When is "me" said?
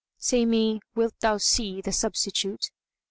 0.47-0.79